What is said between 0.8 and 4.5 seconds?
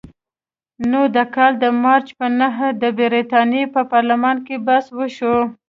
نو د کال د مارچ په نهمه د برتانیې په پارلمان